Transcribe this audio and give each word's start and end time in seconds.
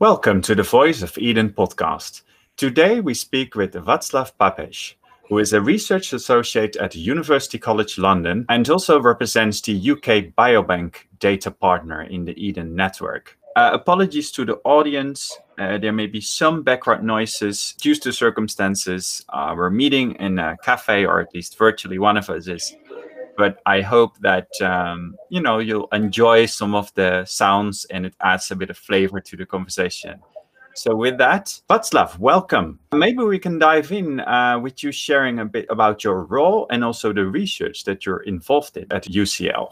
Welcome 0.00 0.40
to 0.42 0.54
the 0.54 0.62
Voice 0.62 1.02
of 1.02 1.12
EHDEN 1.12 1.52
podcast. 1.52 2.22
Today 2.56 3.02
we 3.02 3.12
speak 3.12 3.54
with 3.54 3.74
Václav 3.74 4.32
Papež, 4.40 4.94
who 5.28 5.36
is 5.36 5.52
a 5.52 5.60
research 5.60 6.14
associate 6.14 6.74
at 6.76 6.94
University 6.94 7.58
College 7.58 7.98
London 7.98 8.46
and 8.48 8.66
also 8.70 8.98
represents 8.98 9.60
the 9.60 9.74
UK 9.74 10.32
Biobank 10.38 10.94
data 11.18 11.50
partner 11.50 12.00
in 12.04 12.24
the 12.24 12.32
EHDEN 12.32 12.70
network. 12.70 13.36
Uh, 13.56 13.72
apologies 13.74 14.32
to 14.32 14.46
the 14.46 14.58
audience. 14.64 15.36
Uh, 15.58 15.76
there 15.76 15.92
may 15.92 16.06
be 16.06 16.22
some 16.22 16.62
background 16.62 17.04
noises 17.04 17.74
due 17.78 17.94
to 17.94 18.10
circumstances. 18.10 19.22
Uh, 19.28 19.52
we're 19.54 19.68
meeting 19.68 20.12
in 20.12 20.38
a 20.38 20.56
cafe, 20.64 21.04
or 21.04 21.20
at 21.20 21.34
least 21.34 21.58
virtually 21.58 21.98
one 21.98 22.16
of 22.16 22.30
us 22.30 22.46
is 22.46 22.74
but 23.40 23.62
I 23.64 23.80
hope 23.80 24.18
that 24.18 24.48
um, 24.60 25.16
you 25.30 25.40
know 25.40 25.60
you'll 25.60 25.88
enjoy 25.92 26.44
some 26.44 26.74
of 26.74 26.92
the 26.94 27.24
sounds 27.24 27.86
and 27.86 28.04
it 28.04 28.14
adds 28.20 28.50
a 28.50 28.56
bit 28.56 28.68
of 28.68 28.76
flavor 28.76 29.18
to 29.18 29.34
the 29.34 29.46
conversation. 29.46 30.20
So 30.74 30.94
with 30.94 31.16
that, 31.18 31.46
Václav, 31.68 32.18
welcome. 32.18 32.78
Maybe 32.92 33.24
we 33.24 33.38
can 33.38 33.58
dive 33.58 33.90
in 33.92 34.20
uh, 34.20 34.60
with 34.62 34.82
you 34.84 34.92
sharing 34.92 35.38
a 35.38 35.46
bit 35.46 35.66
about 35.70 36.04
your 36.04 36.24
role 36.24 36.66
and 36.70 36.84
also 36.84 37.14
the 37.14 37.26
research 37.26 37.84
that 37.84 38.04
you're 38.04 38.24
involved 38.34 38.76
in 38.76 38.86
at 38.92 39.04
UCL. 39.04 39.68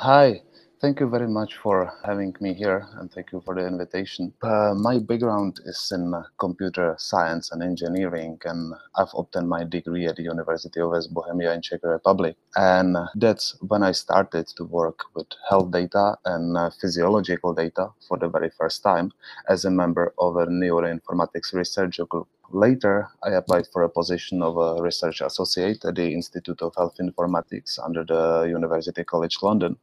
Hi, 0.00 0.40
Thank 0.82 0.98
you 0.98 1.08
very 1.08 1.28
much 1.28 1.58
for 1.58 1.92
having 2.04 2.34
me 2.40 2.54
here 2.54 2.88
and 2.96 3.08
thank 3.08 3.30
you 3.30 3.40
for 3.44 3.54
the 3.54 3.64
invitation. 3.64 4.34
Uh, 4.42 4.74
my 4.74 4.98
background 4.98 5.60
is 5.64 5.92
in 5.94 6.12
uh, 6.12 6.24
computer 6.40 6.96
science 6.98 7.52
and 7.52 7.62
engineering, 7.62 8.36
and 8.44 8.74
I've 8.96 9.14
obtained 9.16 9.48
my 9.48 9.62
degree 9.62 10.06
at 10.06 10.16
the 10.16 10.24
University 10.24 10.80
of 10.80 10.90
West 10.90 11.14
Bohemia 11.14 11.54
in 11.54 11.62
Czech 11.62 11.84
Republic. 11.84 12.34
And 12.56 12.96
that's 13.14 13.56
when 13.60 13.84
I 13.84 13.92
started 13.92 14.48
to 14.56 14.64
work 14.64 15.04
with 15.14 15.28
health 15.48 15.70
data 15.70 16.16
and 16.24 16.56
uh, 16.56 16.70
physiological 16.70 17.54
data 17.54 17.90
for 18.08 18.18
the 18.18 18.28
very 18.28 18.50
first 18.50 18.82
time 18.82 19.12
as 19.48 19.64
a 19.64 19.70
member 19.70 20.12
of 20.18 20.34
a 20.34 20.46
neuroinformatics 20.46 21.54
research 21.54 22.00
group 22.08 22.26
Later, 22.50 23.08
I 23.22 23.30
applied 23.30 23.66
for 23.72 23.82
a 23.82 23.88
position 23.88 24.42
of 24.42 24.56
a 24.56 24.82
research 24.82 25.20
associate 25.20 25.84
at 25.84 25.94
the 25.94 26.12
Institute 26.12 26.60
of 26.60 26.74
Health 26.76 26.96
Informatics 27.00 27.78
under 27.82 28.04
the 28.04 28.46
University 28.48 29.04
College 29.04 29.38
London. 29.42 29.76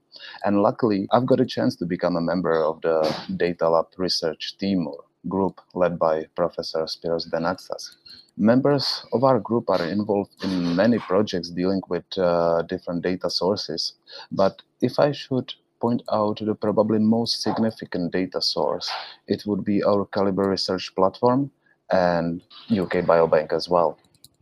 And 0.43 0.61
luckily, 0.61 1.07
I've 1.11 1.25
got 1.25 1.39
a 1.39 1.45
chance 1.45 1.75
to 1.77 1.85
become 1.85 2.15
a 2.15 2.21
member 2.21 2.63
of 2.63 2.81
the 2.81 3.01
Data 3.37 3.69
Lab 3.69 3.87
research 3.97 4.57
team 4.57 4.87
or 4.87 5.03
group 5.27 5.59
led 5.73 5.99
by 5.99 6.25
Professor 6.35 6.83
Spiros 6.83 7.29
Denaxas. 7.29 7.95
Members 8.37 9.05
of 9.11 9.23
our 9.23 9.39
group 9.39 9.69
are 9.69 9.83
involved 9.85 10.31
in 10.43 10.75
many 10.75 10.97
projects 10.99 11.49
dealing 11.49 11.81
with 11.89 12.05
uh, 12.17 12.61
different 12.63 13.01
data 13.01 13.29
sources. 13.29 13.93
But 14.31 14.61
if 14.81 14.99
I 14.99 15.11
should 15.11 15.53
point 15.81 16.03
out 16.11 16.39
the 16.39 16.55
probably 16.55 16.99
most 16.99 17.41
significant 17.41 18.11
data 18.13 18.41
source, 18.41 18.89
it 19.27 19.45
would 19.45 19.63
be 19.65 19.83
our 19.83 20.05
Calibre 20.05 20.47
research 20.47 20.93
platform, 20.95 21.51
and 21.91 22.41
UK 22.71 23.05
Biobank 23.05 23.53
as 23.53 23.69
well. 23.69 23.97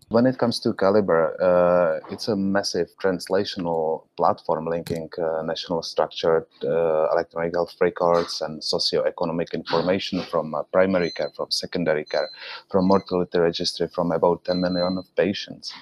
When 0.09 0.25
it 0.25 0.37
comes 0.37 0.61
to 0.61 0.73
Calibre, 0.73 1.35
uh, 1.41 1.99
it's 2.09 2.29
a 2.29 2.35
massive 2.35 2.87
translational 2.97 4.03
platform 4.15 4.65
linking 4.65 5.09
uh, 5.17 5.41
national 5.41 5.83
structured 5.83 6.45
uh, 6.63 7.09
electronic 7.11 7.53
health 7.53 7.75
records 7.81 8.41
and 8.41 8.63
socio-economic 8.63 9.53
information 9.53 10.21
from 10.23 10.55
uh, 10.55 10.63
primary 10.71 11.11
care, 11.11 11.29
from 11.35 11.51
secondary 11.51 12.05
care, 12.05 12.29
from 12.71 12.87
mortality 12.87 13.37
registry 13.37 13.89
from 13.93 14.13
about 14.13 14.45
10 14.45 14.61
million 14.61 14.97
of 14.97 15.13
patients. 15.17 15.73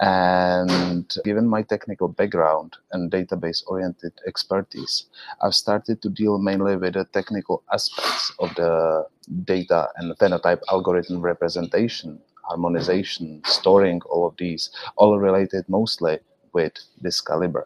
And 0.00 1.06
given 1.24 1.46
my 1.46 1.62
technical 1.62 2.08
background 2.08 2.76
and 2.90 3.12
database 3.12 3.62
oriented 3.68 4.12
expertise, 4.26 5.06
I've 5.40 5.54
started 5.54 6.02
to 6.02 6.08
deal 6.08 6.38
mainly 6.38 6.74
with 6.76 6.94
the 6.94 7.04
technical 7.04 7.62
aspects 7.72 8.32
of 8.40 8.52
the 8.56 9.06
data 9.44 9.88
and 9.96 10.16
phenotype 10.18 10.60
algorithm 10.70 11.20
representation, 11.20 12.18
harmonization, 12.42 13.40
storing 13.44 14.00
all 14.10 14.26
of 14.26 14.36
these, 14.36 14.70
all 14.96 15.18
related 15.18 15.68
mostly 15.68 16.18
with 16.52 16.72
this 17.00 17.20
Calibre. 17.20 17.64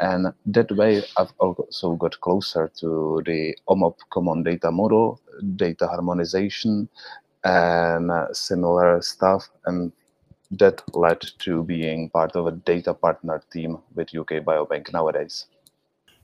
And 0.00 0.32
that 0.46 0.70
way, 0.72 1.02
I've 1.16 1.32
also 1.38 1.96
got 1.96 2.20
closer 2.20 2.70
to 2.80 3.22
the 3.26 3.56
OMOP 3.68 3.96
common 4.10 4.42
data 4.42 4.70
model, 4.70 5.20
data 5.56 5.86
harmonization, 5.86 6.88
and 7.44 8.10
similar 8.32 9.02
stuff. 9.02 9.48
And 9.66 9.92
that 10.50 10.82
led 10.94 11.20
to 11.40 11.62
being 11.62 12.10
part 12.10 12.36
of 12.36 12.46
a 12.46 12.52
data 12.52 12.94
partner 12.94 13.42
team 13.52 13.78
with 13.94 14.14
UK 14.16 14.44
Biobank 14.44 14.92
nowadays. 14.92 15.46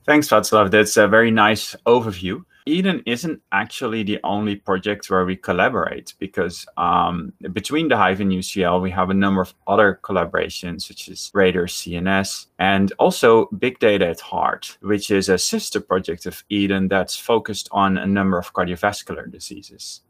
Thanks, 0.05 0.27
Václav. 0.29 0.71
That's 0.71 0.97
a 0.97 1.07
very 1.07 1.31
nice 1.31 1.75
overview. 1.85 2.43
EHDEN 2.67 3.03
isn't 3.05 3.41
actually 3.51 4.01
the 4.01 4.19
only 4.23 4.55
project 4.55 5.07
where 5.09 5.23
we 5.23 5.35
collaborate 5.35 6.15
because 6.17 6.65
um, 6.77 7.31
between 7.53 7.89
the 7.89 7.95
Hyve 7.95 8.19
and 8.19 8.31
UCL, 8.31 8.81
we 8.81 8.89
have 8.89 9.11
a 9.11 9.13
number 9.13 9.41
of 9.41 9.53
other 9.67 9.99
collaborations, 10.01 10.81
such 10.81 11.07
as 11.09 11.29
Radar 11.33 11.67
CNS 11.67 12.47
and 12.57 12.91
also 12.97 13.45
Big 13.59 13.77
Data 13.77 14.07
at 14.07 14.19
Heart, 14.19 14.79
which 14.81 15.11
is 15.11 15.29
a 15.29 15.37
sister 15.37 15.79
project 15.79 16.25
of 16.25 16.43
EHDEN 16.49 16.89
that's 16.89 17.15
focused 17.15 17.69
on 17.71 17.99
a 17.99 18.07
number 18.07 18.39
of 18.39 18.51
cardiovascular 18.53 19.31
diseases. 19.31 20.01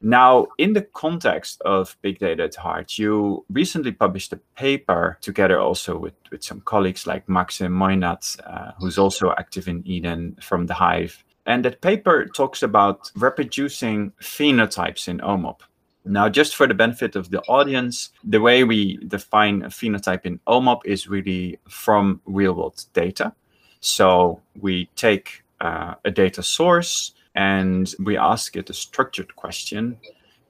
Now, 0.00 0.46
in 0.58 0.74
the 0.74 0.82
context 0.82 1.60
of 1.62 1.96
big 2.02 2.20
data 2.20 2.44
at 2.44 2.54
heart, 2.54 2.98
you 2.98 3.44
recently 3.50 3.90
published 3.90 4.32
a 4.32 4.36
paper 4.56 5.18
together 5.20 5.58
also 5.58 5.98
with, 5.98 6.14
with 6.30 6.44
some 6.44 6.60
colleagues 6.60 7.04
like 7.04 7.28
Maxim 7.28 7.72
Moinat, 7.72 8.38
uh, 8.46 8.72
who's 8.78 8.96
also 8.96 9.32
active 9.32 9.66
in 9.66 9.82
EHDEN 9.82 10.40
from 10.42 10.66
the 10.66 10.74
Hyve. 10.74 11.24
And 11.48 11.64
that 11.64 11.80
paper 11.80 12.26
talks 12.26 12.62
about 12.62 13.10
reproducing 13.16 14.12
phenotypes 14.20 15.08
in 15.08 15.18
OMOP. 15.20 15.60
Now, 16.04 16.28
just 16.28 16.54
for 16.54 16.66
the 16.66 16.74
benefit 16.74 17.16
of 17.16 17.30
the 17.30 17.40
audience, 17.48 18.10
the 18.22 18.40
way 18.40 18.64
we 18.64 18.98
define 18.98 19.62
a 19.62 19.68
phenotype 19.68 20.26
in 20.26 20.40
OMOP 20.46 20.82
is 20.84 21.08
really 21.08 21.58
from 21.66 22.20
real 22.26 22.52
world 22.52 22.84
data. 22.92 23.32
So 23.80 24.42
we 24.60 24.90
take 24.94 25.42
uh, 25.62 25.94
a 26.04 26.10
data 26.10 26.42
source, 26.42 27.14
and 27.34 27.94
we 27.98 28.18
ask 28.18 28.54
it 28.54 28.68
a 28.68 28.74
structured 28.74 29.34
question, 29.34 29.96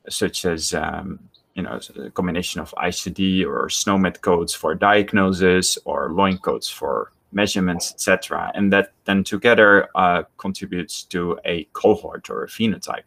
such 0.08 0.44
as 0.44 0.74
um, 0.74 1.20
you 1.54 1.62
know 1.62 1.78
a 1.96 2.10
combination 2.10 2.60
of 2.60 2.74
ICD 2.76 3.46
or 3.46 3.68
SNOMED 3.68 4.20
codes 4.20 4.52
for 4.52 4.74
diagnosis 4.74 5.78
or 5.84 6.10
LOINC 6.10 6.42
codes 6.42 6.68
for 6.68 7.12
measurements, 7.32 7.92
etc., 7.92 8.50
and 8.54 8.72
that 8.72 8.92
then 9.04 9.24
together 9.24 9.88
uh, 9.94 10.22
contributes 10.36 11.02
to 11.04 11.38
a 11.44 11.64
cohort 11.72 12.30
or 12.30 12.44
a 12.44 12.48
phenotype. 12.48 13.02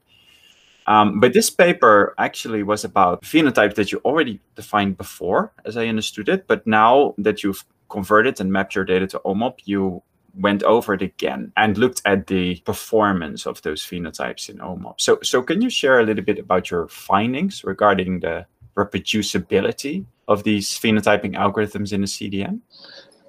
Um, 0.87 1.19
but 1.19 1.33
this 1.33 1.49
paper 1.49 2.13
actually 2.17 2.63
was 2.63 2.83
about 2.83 3.21
phenotype 3.21 3.75
that 3.75 3.91
you 3.91 4.01
already 4.03 4.39
defined 4.55 4.97
before, 4.97 5.53
as 5.65 5.77
I 5.77 5.87
understood 5.87 6.27
it. 6.27 6.47
But 6.47 6.65
now 6.65 7.13
that 7.17 7.43
you've 7.43 7.63
converted 7.89 8.39
and 8.41 8.51
mapped 8.51 8.75
your 8.75 8.85
data 8.85 9.07
to 9.07 9.19
OMOP, 9.19 9.59
you 9.65 10.01
went 10.33 10.63
over 10.63 10.93
it 10.93 11.01
again 11.01 11.51
and 11.57 11.77
looked 11.77 12.01
at 12.05 12.27
the 12.27 12.55
performance 12.61 13.45
of 13.45 13.61
those 13.61 13.83
phenotypes 13.83 14.49
in 14.49 14.57
OMOP. 14.57 14.99
So, 14.99 15.19
so 15.21 15.41
can 15.41 15.61
you 15.61 15.69
share 15.69 15.99
a 15.99 16.03
little 16.03 16.23
bit 16.23 16.39
about 16.39 16.71
your 16.71 16.87
findings 16.87 17.63
regarding 17.63 18.21
the 18.21 18.45
reproducibility 18.75 20.05
of 20.27 20.43
these 20.43 20.69
phenotyping 20.69 21.35
algorithms 21.35 21.91
in 21.91 22.01
the 22.01 22.07
CDM? 22.07 22.61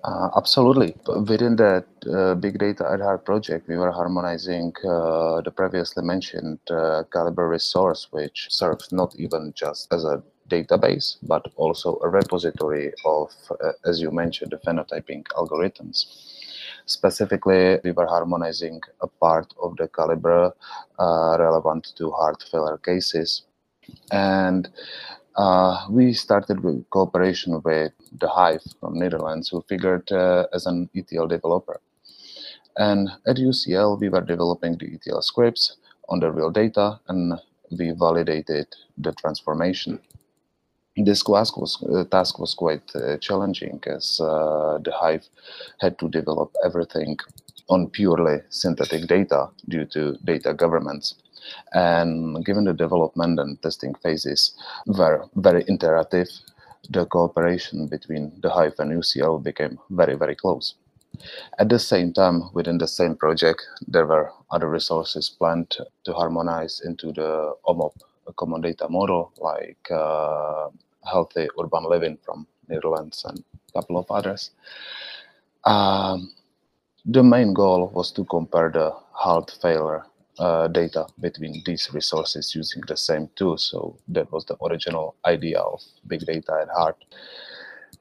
Uh, 0.04 0.30
absolutely. 0.36 0.96
Within 1.28 1.54
that 1.56 1.86
uh, 2.12 2.34
big 2.34 2.58
data 2.58 2.88
at 2.92 3.00
heart 3.00 3.24
project, 3.24 3.68
we 3.68 3.76
were 3.76 3.92
harmonizing 3.92 4.72
uh, 4.84 5.40
the 5.42 5.52
previously 5.54 6.02
mentioned 6.02 6.58
uh, 6.70 7.04
Calibre 7.12 7.46
resource, 7.46 8.08
which 8.10 8.48
serves 8.50 8.90
not 8.90 9.14
even 9.16 9.52
just 9.54 9.92
as 9.92 10.04
a 10.04 10.20
database, 10.48 11.18
but 11.22 11.46
also 11.54 12.00
a 12.02 12.08
repository 12.08 12.92
of, 13.04 13.30
uh, 13.50 13.72
as 13.84 14.00
you 14.00 14.10
mentioned, 14.10 14.50
the 14.50 14.56
phenotyping 14.56 15.22
algorithms. 15.36 16.06
Specifically, 16.86 17.78
we 17.84 17.92
were 17.92 18.06
harmonizing 18.06 18.80
a 19.02 19.06
part 19.06 19.54
of 19.62 19.76
the 19.76 19.86
Calibre 19.86 20.52
uh, 20.98 21.36
relevant 21.38 21.92
to 21.96 22.10
heart 22.10 22.44
failure 22.50 22.78
cases. 22.78 23.42
And 24.10 24.68
uh, 25.36 25.86
we 25.90 26.12
started 26.12 26.62
with 26.62 26.88
cooperation 26.90 27.60
with 27.62 27.92
the 28.18 28.26
Hyve 28.28 28.62
from 28.80 28.98
Netherlands, 28.98 29.48
who 29.48 29.62
figured 29.68 30.10
uh, 30.12 30.46
as 30.52 30.66
an 30.66 30.88
ETL 30.94 31.26
developer. 31.26 31.80
And 32.76 33.10
at 33.26 33.36
UCL, 33.36 34.00
we 34.00 34.08
were 34.08 34.22
developing 34.22 34.78
the 34.78 34.94
ETL 34.94 35.22
scripts 35.22 35.76
on 36.08 36.20
the 36.20 36.30
real 36.30 36.50
data, 36.50 37.00
and 37.08 37.34
we 37.78 37.90
validated 37.90 38.66
the 38.98 39.12
transformation 39.12 39.98
this 40.96 41.22
task 41.22 41.56
was, 41.56 41.82
uh, 41.82 42.04
task 42.04 42.38
was 42.38 42.54
quite 42.54 42.82
uh, 42.94 43.16
challenging 43.18 43.80
as 43.86 44.20
uh, 44.20 44.78
the 44.82 44.90
Hyve 44.90 45.28
had 45.80 45.98
to 45.98 46.08
develop 46.08 46.54
everything 46.64 47.18
on 47.68 47.88
purely 47.88 48.40
synthetic 48.50 49.06
data 49.06 49.48
due 49.68 49.86
to 49.86 50.18
data 50.24 50.52
governance. 50.52 51.14
And 51.72 52.44
given 52.44 52.64
the 52.64 52.72
development 52.72 53.40
and 53.40 53.60
testing 53.62 53.94
phases 53.94 54.54
were 54.86 55.26
very 55.36 55.64
interactive, 55.64 56.28
the 56.90 57.06
cooperation 57.06 57.86
between 57.86 58.32
the 58.40 58.48
Hyve 58.48 58.78
and 58.78 58.90
UCL 58.90 59.42
became 59.42 59.78
very, 59.90 60.14
very 60.14 60.34
close. 60.34 60.74
At 61.58 61.68
the 61.68 61.78
same 61.78 62.12
time, 62.12 62.50
within 62.54 62.78
the 62.78 62.88
same 62.88 63.14
project, 63.16 63.62
there 63.86 64.06
were 64.06 64.32
other 64.50 64.68
resources 64.68 65.28
planned 65.28 65.76
to 66.04 66.12
harmonize 66.12 66.80
into 66.84 67.12
the 67.12 67.54
OMOP 67.66 67.94
common 68.36 68.60
data 68.60 68.88
model, 68.88 69.32
like 69.38 69.90
uh, 69.90 70.68
healthy 71.04 71.48
urban 71.60 71.84
living 71.84 72.18
from 72.24 72.46
Netherlands 72.68 73.24
and 73.26 73.42
a 73.68 73.72
couple 73.72 73.98
of 73.98 74.10
others. 74.10 74.50
Um, 75.64 76.32
the 77.04 77.22
main 77.22 77.52
goal 77.52 77.88
was 77.88 78.12
to 78.12 78.24
compare 78.24 78.70
the 78.70 78.90
heart 79.12 79.56
failure 79.60 80.04
uh, 80.38 80.68
data 80.68 81.06
between 81.20 81.62
these 81.66 81.92
resources 81.92 82.54
using 82.54 82.82
the 82.88 82.96
same 82.96 83.28
tool. 83.36 83.58
So 83.58 83.98
that 84.08 84.30
was 84.32 84.44
the 84.46 84.56
original 84.64 85.14
idea 85.24 85.60
of 85.60 85.80
big 86.06 86.20
data 86.20 86.60
at 86.62 86.68
heart. 86.68 86.96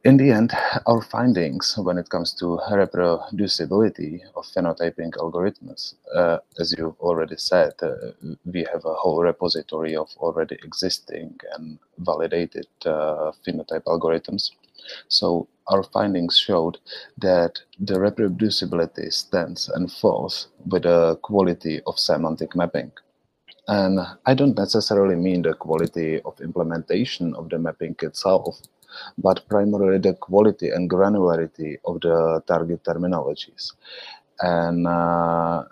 In 0.04 0.18
the 0.18 0.32
end, 0.32 0.52
our 0.88 1.02
findings 1.02 1.78
when 1.78 2.00
it 2.00 2.10
comes 2.10 2.34
to 2.40 2.60
reproducibility 2.72 4.22
of 4.36 4.46
phenotyping 4.48 5.12
algorithms, 5.12 5.94
uh, 6.16 6.40
as 6.60 6.74
you 6.76 6.96
already 7.00 7.38
said, 7.38 7.74
uh, 7.84 8.12
we 8.44 8.66
have 8.74 8.84
a 8.84 8.96
whole 8.96 9.22
repository 9.22 9.96
of 9.96 10.10
already 10.18 10.58
existing 10.64 11.38
and 11.54 11.78
validated 12.00 12.66
uh, 12.84 13.32
phenotype 13.46 13.84
algorithms. 13.84 14.50
So 15.08 15.48
our 15.68 15.84
findings 15.84 16.38
showed 16.38 16.78
that 17.18 17.60
the 17.80 17.96
reproducibility 17.96 19.12
stands 19.14 19.70
and 19.70 19.92
falls 19.92 20.48
with 20.66 20.84
the 20.84 21.18
quality 21.22 21.82
of 21.88 22.00
semantic 22.00 22.56
mapping. 22.56 22.92
And 23.68 24.00
I 24.26 24.34
don't 24.34 24.58
necessarily 24.58 25.16
mean 25.16 25.44
the 25.44 25.54
quality 25.54 26.22
of 26.22 26.42
implementation 26.42 27.34
of 27.36 27.50
the 27.50 27.60
mapping 27.60 27.96
itself, 28.02 28.60
but 29.18 29.48
primarily 29.48 30.00
the 30.00 30.14
quality 30.16 30.70
and 30.70 30.90
granularity 30.90 31.78
of 31.86 32.02
the 32.02 32.44
target 32.48 32.84
terminologies. 32.84 33.74
And 34.40 34.88
uh, 34.88 35.64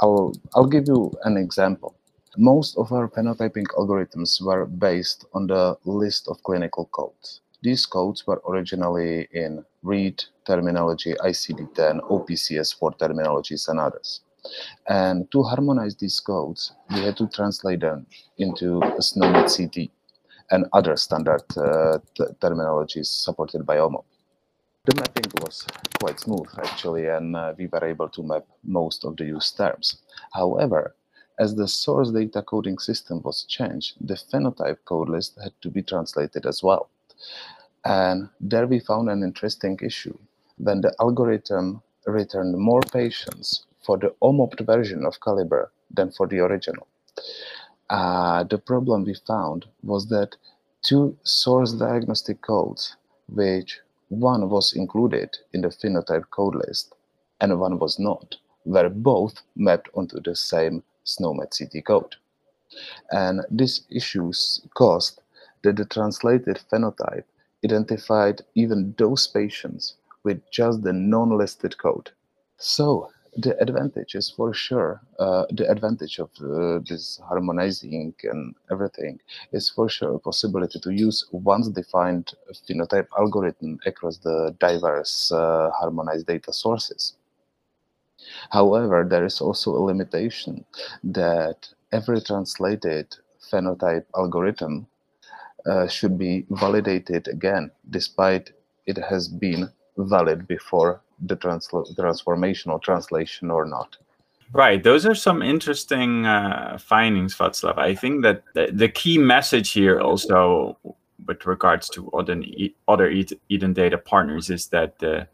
I'll, 0.00 0.34
I'll 0.54 0.66
give 0.66 0.86
you 0.88 1.12
an 1.24 1.36
example. 1.36 1.94
Most 2.36 2.76
of 2.76 2.92
our 2.92 3.08
phenotyping 3.08 3.66
algorithms 3.78 4.42
were 4.42 4.66
based 4.66 5.24
on 5.32 5.46
the 5.46 5.76
list 5.84 6.28
of 6.28 6.42
clinical 6.42 6.86
codes. 6.86 7.40
These 7.60 7.86
codes 7.86 8.26
were 8.26 8.40
originally 8.48 9.28
in 9.32 9.64
READ 9.82 10.22
terminology, 10.46 11.14
ICD-10, 11.14 12.00
OPCS4 12.08 12.98
terminologies, 12.98 13.68
and 13.68 13.80
others. 13.80 14.20
And 14.86 15.30
to 15.32 15.42
harmonize 15.42 15.96
these 15.96 16.20
codes, 16.20 16.72
we 16.90 17.00
had 17.00 17.16
to 17.16 17.26
translate 17.28 17.80
them 17.80 18.06
into 18.38 18.80
SNOMED 19.00 19.48
CT 19.54 19.90
and 20.50 20.66
other 20.72 20.96
standard 20.96 21.42
uh, 21.56 21.98
terminologies 22.40 23.06
supported 23.06 23.66
by 23.66 23.78
OMOP. 23.78 24.04
The 24.84 24.94
mapping 24.94 25.30
was 25.42 25.66
quite 26.00 26.20
smooth 26.20 26.48
actually, 26.58 27.08
and 27.08 27.36
uh, 27.36 27.54
we 27.58 27.66
were 27.66 27.84
able 27.84 28.08
to 28.08 28.22
map 28.22 28.46
most 28.62 29.04
of 29.04 29.16
the 29.16 29.24
used 29.26 29.56
terms. 29.56 29.98
However, 30.32 30.94
as 31.38 31.54
the 31.54 31.68
source 31.68 32.10
data 32.10 32.40
coding 32.42 32.78
system 32.78 33.20
was 33.22 33.44
changed, 33.44 33.96
the 34.00 34.14
phenotype 34.14 34.78
code 34.84 35.08
list 35.08 35.38
had 35.42 35.52
to 35.60 35.70
be 35.70 35.82
translated 35.82 36.46
as 36.46 36.62
well. 36.62 36.88
And 37.84 38.28
there 38.40 38.66
we 38.66 38.80
found 38.80 39.08
an 39.08 39.22
interesting 39.22 39.78
issue. 39.82 40.16
When 40.58 40.80
the 40.80 40.94
algorithm 41.00 41.82
returned 42.06 42.56
more 42.58 42.80
patients 42.92 43.66
for 43.84 43.96
the 43.98 44.14
OMOP 44.22 44.66
version 44.66 45.04
of 45.06 45.20
Calibre 45.20 45.68
than 45.90 46.10
for 46.10 46.26
the 46.26 46.40
original. 46.40 46.86
Uh, 47.88 48.44
the 48.44 48.58
problem 48.58 49.04
we 49.04 49.14
found 49.26 49.66
was 49.82 50.08
that 50.08 50.36
two 50.82 51.16
source 51.22 51.72
diagnostic 51.72 52.40
codes, 52.42 52.96
which 53.28 53.80
one 54.08 54.48
was 54.48 54.72
included 54.74 55.36
in 55.52 55.60
the 55.62 55.68
phenotype 55.68 56.28
code 56.30 56.54
list 56.54 56.94
and 57.40 57.58
one 57.58 57.78
was 57.78 57.98
not, 57.98 58.36
were 58.64 58.88
both 58.88 59.42
mapped 59.56 59.88
onto 59.94 60.20
the 60.20 60.34
same 60.34 60.82
SNOMED 61.04 61.50
CT 61.56 61.84
code. 61.84 62.16
And 63.10 63.40
these 63.50 63.86
issues 63.90 64.60
caused 64.74 65.20
that 65.62 65.76
the 65.76 65.84
translated 65.84 66.60
phenotype 66.70 67.24
identified 67.64 68.42
even 68.54 68.94
those 68.98 69.26
patients 69.26 69.96
with 70.22 70.40
just 70.50 70.82
the 70.82 70.92
non-listed 70.92 71.78
code. 71.78 72.10
So 72.56 73.10
the 73.36 73.60
advantage 73.62 74.14
is 74.14 74.30
for 74.30 74.52
sure 74.52 75.00
uh, 75.20 75.44
the 75.50 75.70
advantage 75.70 76.18
of 76.18 76.30
uh, 76.40 76.80
this 76.88 77.20
harmonizing 77.28 78.14
and 78.24 78.54
everything 78.70 79.20
is 79.52 79.70
for 79.70 79.88
sure 79.88 80.14
a 80.14 80.18
possibility 80.18 80.80
to 80.80 80.90
use 80.90 81.24
once 81.30 81.68
defined 81.68 82.34
phenotype 82.66 83.06
algorithm 83.16 83.78
across 83.86 84.18
the 84.18 84.54
diverse 84.58 85.30
uh, 85.30 85.70
harmonized 85.78 86.26
data 86.26 86.52
sources 86.52 87.14
however 88.50 89.06
there 89.08 89.24
is 89.24 89.40
also 89.40 89.70
a 89.70 89.86
limitation 89.90 90.64
that 91.04 91.68
every 91.92 92.20
translated 92.20 93.06
phenotype 93.50 94.06
algorithm 94.16 94.86
should 95.88 96.18
be 96.18 96.46
validated 96.50 97.28
again 97.28 97.70
despite 97.90 98.52
it 98.86 98.96
has 98.96 99.28
been 99.28 99.70
valid 99.96 100.46
before 100.46 101.02
the 101.26 101.36
transl- 101.36 101.94
transformational 101.96 102.80
translation 102.82 103.50
or 103.50 103.64
not. 103.64 103.96
Right. 104.52 104.82
Those 104.82 105.04
are 105.04 105.14
some 105.14 105.42
interesting 105.42 106.24
uh, 106.24 106.78
findings, 106.80 107.36
Václav. 107.36 107.76
I 107.76 107.94
think 107.94 108.22
that 108.22 108.44
the, 108.54 108.70
the, 108.72 108.88
key 108.88 109.18
message 109.18 109.72
here 109.72 110.00
also 110.00 110.78
with 111.26 111.44
regards 111.44 111.90
to 111.90 112.10
other, 112.12 112.42
other 112.86 113.10
EHDEN 113.10 113.74
data 113.74 113.98
partners 113.98 114.48
is 114.48 114.68
that 114.68 114.98
the, 115.00 115.28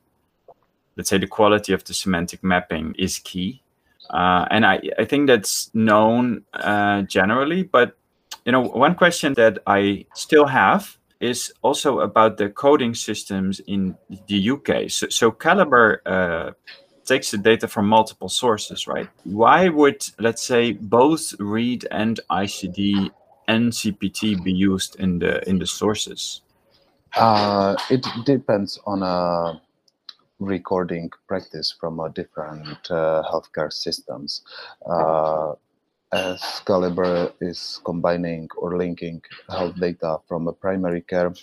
let's 0.97 1.11
say 1.11 1.19
the 1.19 1.29
quality 1.29 1.73
of 1.73 1.85
the 1.85 1.95
semantic 1.95 2.43
mapping 2.43 2.95
is 2.99 3.21
key. 3.21 3.63
Uh, 4.11 4.47
and 4.51 4.67
I, 4.67 4.81
I 4.99 5.05
think 5.05 5.29
that's 5.29 5.73
known 5.75 6.45
uh, 6.53 7.03
generally, 7.03 7.63
but 7.63 7.97
you 8.45 8.53
know, 8.53 8.61
one 8.61 8.95
question 8.95 9.35
that 9.35 9.59
I 9.67 10.07
still 10.15 10.47
have 10.47 10.99
is 11.21 11.53
also 11.63 12.01
about 12.01 12.37
the 12.37 12.51
coding 12.51 12.95
systems 12.95 13.61
in 13.67 13.97
the 14.27 14.51
UK. 14.51 14.91
So, 14.91 15.09
so 15.09 15.31
Calibre 15.31 15.99
uh, 16.05 16.51
takes 17.05 17.31
the 17.31 17.39
data 17.39 17.69
from 17.69 17.87
multiple 17.89 18.29
sources, 18.29 18.87
right? 18.87 19.09
Why 19.25 19.69
would, 19.69 20.07
let's 20.19 20.43
say, 20.43 20.73
both 20.73 21.35
read 21.39 21.87
and 21.91 22.21
ICD 22.31 23.11
and 23.49 23.73
CPT 23.73 24.43
be 24.43 24.53
used 24.53 24.97
in 25.01 25.19
the 25.19 25.47
in 25.49 25.59
the 25.59 25.67
sources? 25.67 26.43
Uh, 27.17 27.77
it 27.91 28.05
depends 28.25 28.81
on 28.87 29.03
a 29.03 29.61
recording 30.41 31.11
practice 31.29 31.75
from 31.79 32.01
different 32.13 32.91
uh, 32.91 33.23
healthcare 33.31 33.73
systems. 33.73 34.43
Uh, 34.85 35.53
as 36.15 36.63
Calibre 36.65 37.33
is 37.41 37.81
combining 37.85 38.49
or 38.57 38.77
linking 38.77 39.21
health 39.51 39.75
data 39.81 40.19
from 40.29 40.47
a 40.47 40.53
primary 40.53 41.01
care, 41.01 41.35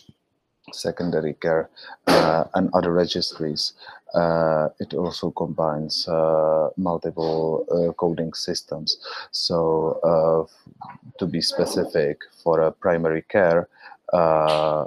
secondary 0.71 1.33
care, 1.33 1.69
uh, 2.07 2.45
and 2.53 2.69
other 2.73 2.93
registries. 2.93 3.73
Uh, 4.13 4.69
it 4.79 4.93
also 4.93 5.29
combines 5.31 6.07
uh, 6.07 6.69
multiple 6.77 7.65
uh, 7.69 7.91
coding 7.93 8.33
systems. 8.33 8.97
So, 9.31 9.99
uh, 10.03 10.87
to 11.19 11.25
be 11.25 11.41
specific, 11.41 12.19
for 12.43 12.61
a 12.61 12.71
primary 12.71 13.23
care, 13.23 13.67
uh, 14.13 14.85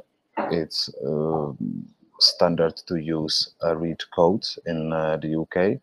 it's 0.50 0.90
um, 1.06 1.86
standard 2.20 2.76
to 2.86 2.96
use 2.96 3.54
read 3.76 4.00
codes 4.14 4.58
in 4.66 4.90
the 4.90 5.30
UK. 5.42 5.80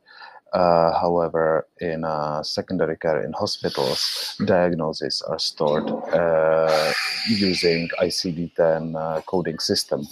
Uh, 0.54 0.92
however, 1.00 1.66
in 1.80 2.04
uh, 2.04 2.44
secondary 2.44 2.98
care 2.98 3.24
in 3.24 3.32
hospitals, 3.32 4.36
diagnoses 4.46 5.22
are 5.22 5.40
stored 5.40 5.90
uh, 6.14 6.94
using 7.30 7.88
ICD-10 8.02 8.96
uh, 8.96 9.22
coding 9.22 9.60
system. 9.60 10.06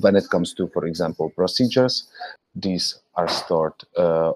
When 0.00 0.16
it 0.16 0.28
comes 0.30 0.52
to, 0.54 0.66
for 0.68 0.86
example, 0.86 1.30
procedures, 1.30 2.08
these 2.56 2.98
are 3.14 3.28
stored 3.28 3.74
uh, 3.96 4.32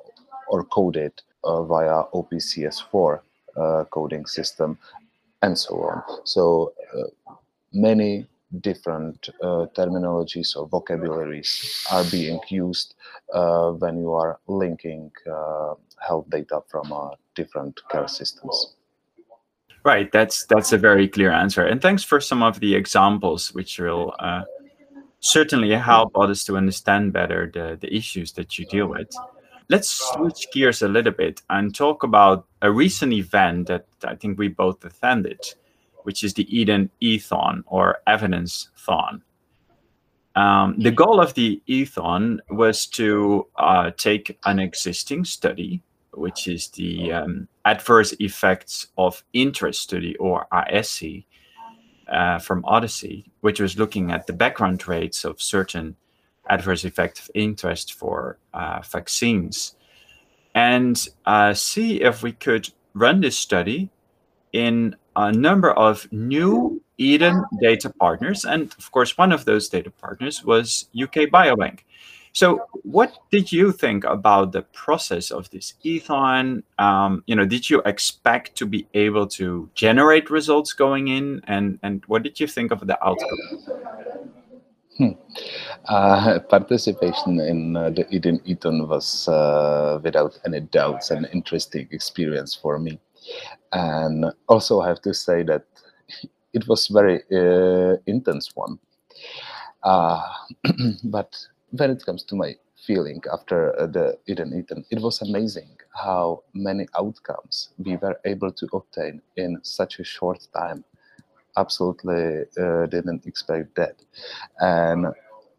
or 0.48 0.64
coded 0.64 1.12
uh, 1.42 1.62
via 1.64 2.04
OPCS4 2.14 3.20
coding 3.90 4.26
system, 4.26 4.78
and 5.42 5.58
so 5.58 5.74
on. 5.76 6.02
So 6.24 6.72
many 7.72 8.26
different 8.60 9.28
uh, 9.42 9.66
terminologies 9.74 10.56
or 10.56 10.68
vocabularies 10.68 11.84
are 11.90 12.04
being 12.10 12.40
used 12.48 12.94
uh, 13.32 13.70
when 13.70 13.98
you 13.98 14.12
are 14.12 14.38
linking 14.46 15.10
uh, 15.30 15.74
health 15.98 16.28
data 16.30 16.60
from 16.68 16.92
uh, 16.92 17.10
different 17.34 17.80
care 17.90 18.08
systems. 18.08 18.74
Right, 19.84 20.10
that's 20.10 20.46
that's 20.46 20.72
a 20.72 20.78
very 20.78 21.06
clear 21.06 21.30
answer, 21.30 21.64
and 21.64 21.80
thanks 21.80 22.02
for 22.02 22.20
some 22.20 22.42
of 22.42 22.58
the 22.58 22.74
examples, 22.74 23.54
which 23.54 23.78
will 23.78 24.14
uh, 24.18 24.42
certainly 25.20 25.72
help 25.74 26.10
others 26.16 26.44
to 26.44 26.56
understand 26.56 27.12
better 27.12 27.50
the 27.52 27.78
the 27.80 27.94
issues 27.94 28.32
that 28.32 28.58
you 28.58 28.66
deal 28.66 28.88
with. 28.88 29.08
Let's 29.68 29.90
switch 29.90 30.48
gears 30.52 30.82
a 30.82 30.88
little 30.88 31.12
bit 31.12 31.42
and 31.50 31.74
talk 31.74 32.04
about 32.04 32.46
a 32.62 32.70
recent 32.70 33.12
event 33.12 33.66
that 33.66 33.86
I 34.04 34.14
think 34.14 34.38
we 34.38 34.48
both 34.48 34.84
attended 34.84 35.40
which 36.06 36.22
is 36.22 36.34
the 36.34 36.44
EHDEN 36.44 36.88
Ethon 37.02 37.64
or 37.66 37.98
Evidence 38.06 38.70
Thon. 38.78 39.22
Um, 40.36 40.78
the 40.78 40.92
goal 40.92 41.20
of 41.20 41.34
the 41.34 41.60
ethon 41.68 42.38
was 42.48 42.86
to 42.98 43.48
uh, 43.56 43.90
take 43.96 44.38
an 44.44 44.60
existing 44.60 45.24
study, 45.24 45.82
which 46.12 46.46
is 46.46 46.68
the 46.68 47.12
um, 47.12 47.48
Adverse 47.64 48.12
Effects 48.20 48.86
of 48.96 49.24
Interest 49.32 49.82
Study, 49.82 50.14
or 50.18 50.46
AESI, 50.52 51.24
uh, 52.06 52.38
from 52.38 52.62
OHDSI, 52.62 53.24
which 53.40 53.58
was 53.58 53.76
looking 53.76 54.12
at 54.12 54.28
the 54.28 54.32
background 54.32 54.86
rates 54.86 55.24
of 55.24 55.42
certain 55.42 55.96
adverse 56.48 56.84
effects 56.84 57.18
of 57.18 57.30
interest 57.34 57.94
for 57.94 58.38
uh, 58.54 58.80
vaccines, 58.88 59.74
and 60.54 61.08
uh, 61.24 61.52
see 61.52 62.00
if 62.00 62.22
we 62.22 62.30
could 62.30 62.70
run 62.94 63.20
this 63.20 63.36
study 63.36 63.90
in 64.52 64.94
a 65.16 65.32
number 65.32 65.72
of 65.72 66.10
new 66.12 66.80
EHDEN 66.98 67.42
data 67.60 67.90
partners. 67.90 68.44
And 68.44 68.74
of 68.78 68.92
course, 68.92 69.18
one 69.18 69.32
of 69.32 69.44
those 69.44 69.68
data 69.68 69.90
partners 69.90 70.44
was 70.44 70.88
UK 70.94 71.30
Biobank. 71.32 71.80
So, 72.32 72.66
what 72.82 73.16
did 73.30 73.50
you 73.50 73.72
think 73.72 74.04
about 74.04 74.52
the 74.52 74.60
process 74.60 75.30
of 75.30 75.48
this 75.48 75.72
ethon? 75.86 76.62
Um, 76.78 77.24
you 77.26 77.34
know, 77.34 77.46
did 77.46 77.70
you 77.70 77.80
expect 77.86 78.56
to 78.56 78.66
be 78.66 78.86
able 78.92 79.26
to 79.28 79.70
generate 79.74 80.28
results 80.28 80.74
going 80.74 81.08
in, 81.08 81.40
and 81.46 81.78
and 81.82 82.04
what 82.08 82.22
did 82.22 82.38
you 82.38 82.46
think 82.46 82.72
of 82.72 82.86
the 82.86 83.02
outcome? 83.02 83.96
Hmm. 84.98 85.12
Uh, 85.88 86.38
participation 86.40 87.40
in 87.40 87.76
uh, 87.76 87.88
the 87.88 88.04
EHDEN 88.04 88.40
Ethon 88.46 88.86
was, 88.86 89.28
uh, 89.28 90.00
without 90.02 90.38
any 90.44 90.60
doubts, 90.60 91.10
an 91.10 91.26
interesting 91.32 91.88
experience 91.90 92.54
for 92.54 92.78
me. 92.78 92.98
And 93.72 94.26
also, 94.48 94.80
I 94.80 94.88
have 94.88 95.02
to 95.02 95.14
say 95.14 95.42
that 95.44 95.64
it 96.52 96.66
was 96.68 96.88
very 96.88 97.22
uh, 97.32 97.96
intense 98.06 98.50
one. 98.54 98.78
Uh, 99.82 100.22
but 101.04 101.36
when 101.70 101.90
it 101.90 102.04
comes 102.04 102.24
to 102.24 102.36
my 102.36 102.54
feeling 102.86 103.20
after 103.32 103.78
uh, 103.78 103.86
the 103.86 104.16
EHDEN 104.28 104.52
Ethon, 104.54 104.84
it 104.90 105.00
was 105.00 105.22
amazing 105.22 105.70
how 105.94 106.42
many 106.54 106.86
outcomes 106.98 107.70
we 107.78 107.96
were 107.96 108.18
able 108.24 108.52
to 108.52 108.66
obtain 108.72 109.20
in 109.36 109.58
such 109.62 109.98
a 109.98 110.04
short 110.04 110.46
time. 110.56 110.84
Absolutely 111.56 112.42
uh, 112.60 112.86
didn't 112.86 113.26
expect 113.26 113.74
that. 113.76 113.96
And 114.60 115.06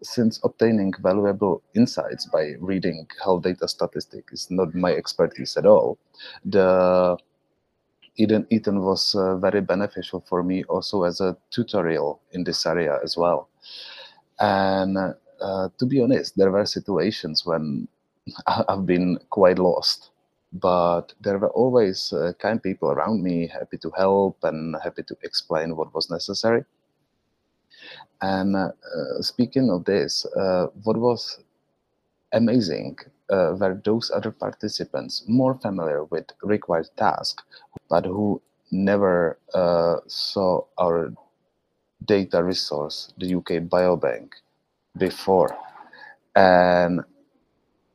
since 0.04 0.40
obtaining 0.44 0.94
valuable 1.02 1.62
insights 1.76 2.26
by 2.28 2.54
reading 2.60 3.08
health 3.24 3.44
data 3.44 3.68
statistics 3.68 4.34
is 4.34 4.52
not 4.52 4.76
my 4.76 4.92
expertise 4.94 5.58
at 5.58 5.66
all, 5.66 5.98
the 6.46 7.18
EHDEN 8.20 8.48
Ethon 8.50 8.82
was 8.82 9.16
uh, 9.16 9.38
very 9.38 9.62
beneficial 9.62 10.24
for 10.28 10.44
me 10.44 10.64
also 10.66 11.04
as 11.04 11.22
a 11.22 11.38
tutorial 11.52 12.20
in 12.32 12.44
this 12.44 12.66
area 12.66 13.00
as 13.04 13.16
well. 13.16 13.50
And 14.40 14.98
uh, 14.98 15.70
to 15.78 15.86
be 15.86 16.02
honest, 16.02 16.36
there 16.36 16.52
were 16.52 16.66
situations 16.66 17.46
when 17.46 17.88
I've 18.48 18.86
been 18.86 19.20
quite 19.30 19.60
lost, 19.60 20.10
but 20.54 21.14
there 21.22 21.38
were 21.38 21.52
always 21.52 22.12
uh, 22.12 22.34
kind 22.40 22.62
people 22.62 22.90
around 22.90 23.24
me, 23.24 23.48
happy 23.48 23.78
to 23.78 23.92
help 23.92 24.38
and 24.44 24.76
happy 24.84 25.04
to 25.04 25.18
explain 25.24 25.76
what 25.76 25.94
was 25.94 26.10
necessary. 26.10 26.64
And 28.22 28.56
uh, 28.56 28.72
speaking 29.22 29.70
of 29.70 29.86
this, 29.86 30.26
uh, 30.26 30.68
what 30.84 30.98
was 30.98 31.40
amazing 32.34 32.98
uh, 33.30 33.56
were 33.56 33.82
those 33.84 34.12
other 34.12 34.32
participants 34.32 35.24
more 35.28 35.56
familiar 35.56 36.04
with 36.06 36.26
required 36.42 36.90
task, 36.98 37.42
but 37.90 38.06
who 38.06 38.42
never 38.72 39.38
uh, 39.54 39.98
saw 40.08 40.62
our 40.78 41.12
data 42.06 42.44
resource, 42.44 43.14
the 43.18 43.36
UK 43.36 43.64
Biobank, 43.70 44.32
before. 44.98 45.56
And 46.36 47.02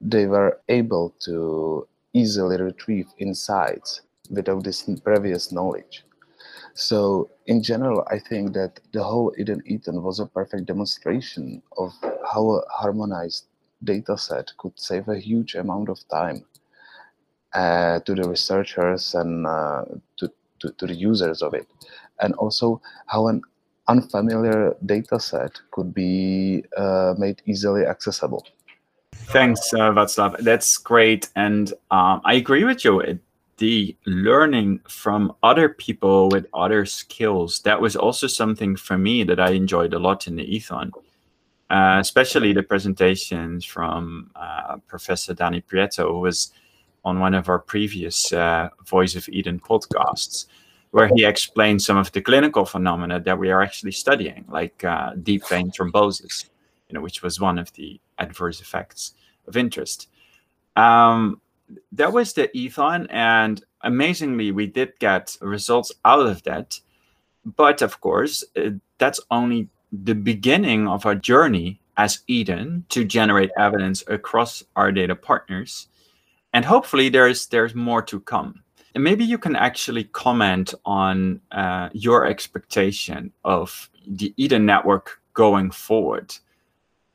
they 0.00 0.26
were 0.26 0.60
able 0.68 1.14
to 1.20 1.86
easily 2.12 2.60
retrieve 2.60 3.06
insights 3.18 4.02
without 4.30 4.64
this 4.64 4.88
previous 5.04 5.52
knowledge. 5.52 6.04
So 6.74 7.30
in 7.46 7.62
general, 7.62 8.06
I 8.10 8.18
think 8.18 8.54
that 8.54 8.80
the 8.92 9.02
whole 9.02 9.32
EHDEN 9.38 9.60
Ethon 9.70 10.02
was 10.02 10.20
a 10.20 10.26
perfect 10.26 10.66
demonstration 10.66 11.62
of 11.76 11.92
how 12.02 12.62
harmonized 12.70 13.46
data 13.84 14.16
set 14.16 14.52
could 14.58 14.78
save 14.78 15.08
a 15.08 15.18
huge 15.18 15.54
amount 15.54 15.88
of 15.88 15.98
time 16.08 16.44
uh, 17.54 18.00
to 18.00 18.14
the 18.14 18.28
researchers 18.28 19.14
and 19.14 19.46
uh, 19.46 19.84
to, 20.16 20.30
to, 20.60 20.70
to, 20.70 20.86
the 20.86 20.94
users 20.94 21.42
of 21.42 21.54
it. 21.54 21.66
And 22.20 22.34
also 22.34 22.80
how 23.06 23.28
an 23.28 23.42
unfamiliar 23.88 24.74
data 24.86 25.18
set 25.20 25.60
could 25.70 25.92
be 25.92 26.64
uh, 26.76 27.14
made 27.18 27.42
easily 27.46 27.84
accessible. 27.84 28.46
Thanks, 29.12 29.72
uh, 29.74 29.92
Václav. 29.92 30.38
That's 30.38 30.78
great. 30.78 31.28
And 31.36 31.72
um, 31.90 32.20
I 32.24 32.34
agree 32.34 32.64
with 32.64 32.84
you. 32.84 33.18
The 33.58 33.96
learning 34.06 34.80
from 34.88 35.34
other 35.42 35.68
people 35.68 36.28
with 36.30 36.46
other 36.54 36.84
skills, 36.86 37.60
that 37.60 37.80
was 37.80 37.94
also 37.96 38.26
something 38.26 38.76
for 38.76 38.98
me 38.98 39.24
that 39.24 39.38
I 39.38 39.50
enjoyed 39.50 39.94
a 39.94 39.98
lot 39.98 40.26
in 40.26 40.36
the 40.36 40.44
Ethon. 40.44 40.90
Uh, 41.72 41.98
especially 42.00 42.52
the 42.52 42.62
presentations 42.62 43.64
from 43.64 44.30
uh, 44.36 44.76
Professor 44.86 45.34
Dani 45.34 45.64
Prieto, 45.64 46.10
who 46.10 46.20
was 46.20 46.52
on 47.02 47.18
one 47.18 47.32
of 47.32 47.48
our 47.48 47.58
previous 47.58 48.30
uh, 48.30 48.68
Voice 48.84 49.16
of 49.16 49.24
EHDEN 49.24 49.58
podcasts, 49.58 50.48
where 50.90 51.08
he 51.14 51.24
explained 51.24 51.80
some 51.80 51.96
of 51.96 52.12
the 52.12 52.20
clinical 52.20 52.66
phenomena 52.66 53.18
that 53.20 53.38
we 53.38 53.50
are 53.50 53.62
actually 53.62 53.92
studying, 53.92 54.44
like 54.50 54.84
uh, 54.84 55.12
deep 55.22 55.48
vein 55.48 55.70
thrombosis, 55.70 56.50
you 56.90 56.94
know, 56.94 57.00
which 57.00 57.22
was 57.22 57.40
one 57.40 57.58
of 57.58 57.72
the 57.72 57.98
adverse 58.18 58.60
effects 58.60 59.14
of 59.48 59.56
interest. 59.56 60.10
Um, 60.76 61.40
that 61.92 62.12
was 62.12 62.34
the 62.34 62.48
ethon, 62.48 63.06
and 63.08 63.64
amazingly, 63.80 64.52
we 64.52 64.66
did 64.66 64.92
get 64.98 65.38
results 65.40 65.90
out 66.04 66.26
of 66.26 66.42
that. 66.42 66.78
But 67.46 67.80
of 67.80 67.98
course, 68.02 68.44
uh, 68.56 68.72
that's 68.98 69.20
only 69.30 69.70
the 69.92 70.14
beginning 70.14 70.88
of 70.88 71.04
our 71.04 71.14
journey 71.14 71.80
as 71.96 72.20
EHDEN 72.28 72.88
to 72.88 73.04
generate 73.04 73.50
evidence 73.58 74.02
across 74.08 74.64
our 74.76 74.90
data 74.90 75.14
partners. 75.14 75.88
And 76.54 76.64
hopefully 76.64 77.08
there's 77.08 77.46
there's 77.46 77.74
more 77.74 78.02
to 78.02 78.20
come. 78.20 78.62
And 78.94 79.04
maybe 79.04 79.24
you 79.24 79.38
can 79.38 79.56
actually 79.56 80.04
comment 80.04 80.74
on 80.84 81.40
uh, 81.50 81.88
your 81.92 82.26
expectation 82.26 83.32
of 83.44 83.90
the 84.06 84.34
EHDEN 84.38 84.64
network 84.64 85.20
going 85.32 85.70
forward. 85.70 86.34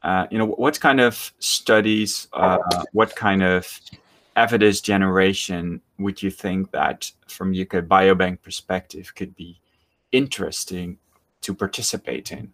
Uh, 0.02 0.26
you 0.32 0.38
know, 0.38 0.48
what 0.48 0.80
kind 0.80 1.00
of 1.00 1.34
studies, 1.40 2.28
uh, 2.34 2.58
what 2.94 3.16
kind 3.16 3.44
of 3.44 3.80
evidence 4.36 4.82
generation 4.82 5.82
would 6.00 6.22
you 6.22 6.32
think 6.32 6.72
that 6.72 7.12
from 7.28 7.50
UK 7.52 7.86
Biobank 7.86 8.42
perspective 8.42 9.14
could 9.16 9.36
be 9.36 9.60
interesting 10.12 10.98
to 11.42 11.54
participate 11.54 12.32
in? 12.32 12.54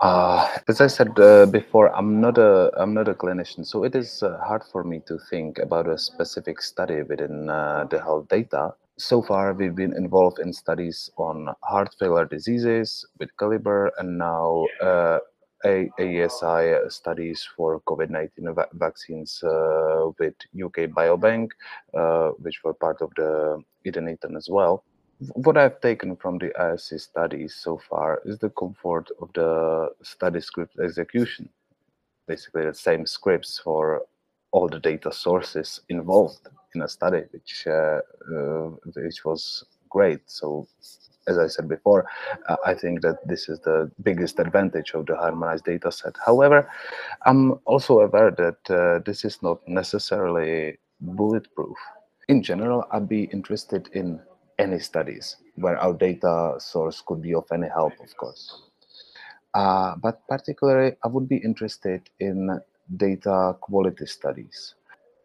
Uh, 0.00 0.48
as 0.68 0.80
I 0.80 0.86
said 0.86 1.18
uh, 1.18 1.46
before, 1.46 1.94
I'm 1.96 2.20
not 2.20 2.38
a 2.38 2.70
I'm 2.76 2.94
not 2.94 3.08
a 3.08 3.14
clinician, 3.14 3.66
so 3.66 3.82
it 3.82 3.96
is 3.96 4.22
uh, 4.22 4.38
hard 4.38 4.62
for 4.70 4.84
me 4.84 5.00
to 5.06 5.18
think 5.28 5.58
about 5.58 5.88
a 5.88 5.98
specific 5.98 6.62
study 6.62 7.02
within 7.02 7.50
uh, 7.50 7.84
the 7.90 8.00
health 8.00 8.28
data. 8.28 8.74
So 8.96 9.22
far, 9.22 9.54
we've 9.54 9.74
been 9.74 9.96
involved 9.96 10.38
in 10.38 10.52
studies 10.52 11.10
on 11.16 11.48
heart 11.64 11.94
failure 11.98 12.26
diseases 12.26 13.04
with 13.18 13.36
Calibre, 13.38 13.90
and 13.98 14.18
now 14.18 14.66
uh, 14.80 15.18
AESI 15.64 16.92
studies 16.92 17.48
for 17.56 17.80
COVID-19 17.80 18.54
va 18.54 18.68
vaccines 18.74 19.42
uh, 19.42 20.10
with 20.20 20.34
UK 20.54 20.90
Biobank, 20.94 21.48
which 22.38 22.62
were 22.62 22.74
part 22.74 23.02
of 23.02 23.10
the 23.16 23.60
EHDEN 23.84 24.16
Ethon 24.16 24.36
as 24.36 24.48
well 24.48 24.84
what 25.34 25.56
I've 25.56 25.80
taken 25.80 26.16
from 26.16 26.38
the 26.38 26.50
AESI 26.58 27.00
studies 27.00 27.54
so 27.54 27.78
far 27.78 28.22
is 28.24 28.38
the 28.38 28.50
comfort 28.50 29.08
of 29.20 29.32
the 29.34 29.90
study 30.02 30.40
script 30.40 30.78
execution. 30.78 31.48
Basically, 32.26 32.64
the 32.64 32.74
same 32.74 33.06
scripts 33.06 33.58
for 33.58 34.02
all 34.52 34.68
the 34.68 34.78
data 34.78 35.12
sources 35.12 35.80
involved 35.88 36.48
in 36.74 36.82
a 36.82 36.88
study, 36.88 37.22
which 37.32 37.66
uh, 37.66 38.00
uh, 38.32 38.70
which 38.94 39.24
was 39.24 39.64
great. 39.88 40.20
So, 40.26 40.68
as 41.26 41.38
I 41.38 41.48
said 41.48 41.68
before, 41.68 42.06
uh, 42.48 42.56
I 42.64 42.74
think 42.74 43.02
that 43.02 43.26
this 43.26 43.48
is 43.48 43.60
the 43.60 43.90
biggest 44.02 44.38
advantage 44.38 44.92
of 44.94 45.06
the 45.06 45.16
harmonized 45.16 45.64
data 45.64 45.90
set. 45.90 46.14
However, 46.24 46.70
I'm 47.26 47.58
also 47.64 48.00
aware 48.00 48.30
that 48.30 48.70
uh, 48.70 49.00
this 49.04 49.24
is 49.24 49.42
not 49.42 49.66
necessarily 49.66 50.78
bulletproof. 51.00 51.76
In 52.28 52.42
general, 52.42 52.84
I'd 52.92 53.08
be 53.08 53.24
interested 53.24 53.88
in 53.94 54.20
any 54.58 54.78
studies 54.78 55.36
where 55.56 55.78
our 55.78 55.94
data 55.94 56.54
source 56.58 57.02
could 57.06 57.22
be 57.22 57.34
of 57.34 57.44
any 57.52 57.68
help, 57.68 57.92
of 58.00 58.16
course. 58.16 58.62
Uh, 59.54 59.94
but 59.96 60.26
particularly, 60.28 60.96
I 61.04 61.08
would 61.08 61.28
be 61.28 61.36
interested 61.36 62.02
in 62.20 62.60
data 62.96 63.56
quality 63.60 64.06
studies. 64.06 64.74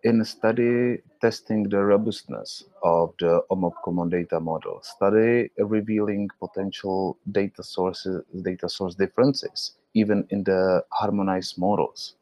In 0.04 0.20
a 0.20 0.26
study 0.26 0.98
testing 1.22 1.64
the 1.70 1.80
robustness 1.80 2.66
of 2.84 3.14
the 3.20 3.42
OMOP 3.50 3.74
common 3.86 4.10
data 4.10 4.40
model, 4.40 4.82
study 4.82 5.50
revealing 5.58 6.30
potential 6.40 7.18
data 7.32 7.64
sources, 7.64 8.22
data 8.42 8.68
source 8.68 8.96
differences 8.96 9.76
even 9.94 10.26
in 10.30 10.44
the 10.44 10.84
harmonized 10.92 11.58
models. 11.58 12.16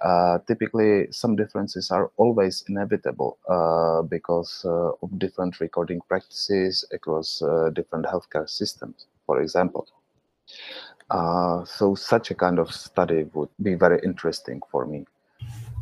Uh, 0.00 0.38
typically, 0.46 1.06
some 1.10 1.36
differences 1.36 1.90
are 1.90 2.10
always 2.16 2.64
inevitable 2.68 3.38
uh, 3.48 4.02
because 4.02 4.62
uh, 4.64 4.92
of 5.02 5.18
different 5.18 5.60
recording 5.60 6.00
practices 6.08 6.84
across 6.92 7.42
uh, 7.42 7.70
different 7.70 8.06
healthcare 8.06 8.48
systems, 8.48 9.06
for 9.26 9.40
example. 9.40 9.86
So 11.66 11.94
such 11.94 12.30
a 12.30 12.34
kind 12.34 12.58
of 12.58 12.72
study 12.72 13.24
would 13.34 13.50
be 13.60 13.74
very 13.74 14.00
interesting 14.02 14.62
for 14.70 14.86
me. 14.86 15.04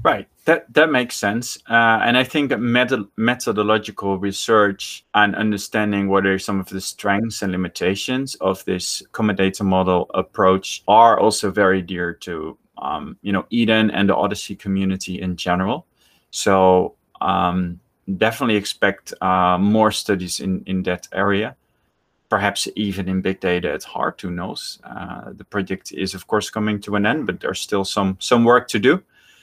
Right, 0.02 0.28
that 0.46 0.72
that 0.72 0.90
makes 0.90 1.14
sense, 1.14 1.58
uh, 1.68 2.00
and 2.02 2.16
I 2.16 2.24
think 2.24 2.58
meta- 2.58 3.06
methodological 3.18 4.18
research 4.18 5.04
and 5.12 5.36
understanding 5.36 6.08
what 6.08 6.24
are 6.24 6.38
some 6.38 6.58
of 6.58 6.70
the 6.70 6.80
strengths 6.80 7.42
and 7.42 7.52
limitations 7.52 8.34
of 8.36 8.64
this 8.64 9.02
common 9.12 9.36
data 9.36 9.62
model 9.62 10.10
approach 10.14 10.82
are 10.88 11.20
also 11.20 11.50
very 11.50 11.82
dear 11.82 12.14
to 12.14 12.56
um, 12.80 13.16
you 13.22 13.32
know 13.32 13.44
EHDEN 13.52 13.90
and 13.92 14.08
the 14.08 14.14
OHDSI 14.14 14.58
community 14.58 15.20
in 15.20 15.36
general. 15.36 15.86
So 16.30 16.94
um, 17.20 17.80
definitely 18.16 18.56
expect 18.56 19.12
uh, 19.20 19.58
more 19.58 19.90
studies 19.90 20.40
in 20.40 20.62
in 20.66 20.82
that 20.84 21.08
area. 21.12 21.56
Perhaps 22.28 22.68
even 22.76 23.08
in 23.08 23.20
big 23.22 23.40
data, 23.40 23.72
it's 23.74 23.84
hard 23.84 24.16
to 24.18 24.30
know. 24.30 24.56
Uh, 24.84 25.32
the 25.32 25.44
project 25.44 25.92
is 25.92 26.14
of 26.14 26.26
course 26.26 26.48
coming 26.50 26.80
to 26.80 26.96
an 26.96 27.06
end, 27.06 27.26
but 27.26 27.40
there's 27.40 27.60
still 27.60 27.84
some 27.84 28.16
some 28.20 28.44
work 28.44 28.68
to 28.68 28.78
do. 28.78 29.02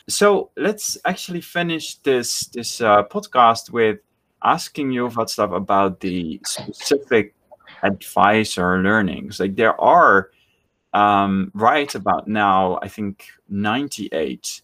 So 0.09 0.51
let's 0.55 0.97
actually 1.05 1.41
finish 1.41 1.95
this 1.95 2.47
this 2.47 2.81
uh, 2.81 3.03
podcast 3.03 3.71
with 3.71 3.99
asking 4.43 4.91
you 4.91 5.09
Václav 5.09 5.53
about 5.55 5.99
the 5.99 6.39
specific 6.45 7.35
advice 7.83 8.57
or 8.57 8.79
learnings. 8.79 9.39
Like 9.39 9.55
there 9.55 9.79
are 9.81 10.31
um, 10.97 11.51
right 11.53 11.93
about 11.93 12.27
now, 12.27 12.79
I 12.81 12.87
think 12.87 13.27
98 13.49 14.61